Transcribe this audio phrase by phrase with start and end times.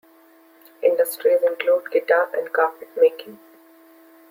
[0.81, 3.37] Industries include guitar- and carpet-making.